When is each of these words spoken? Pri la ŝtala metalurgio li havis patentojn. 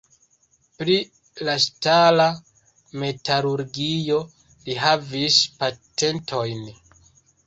Pri 0.77 0.93
la 1.49 1.53
ŝtala 1.65 2.25
metalurgio 3.03 4.17
li 4.69 4.79
havis 4.85 5.37
patentojn. 5.61 6.65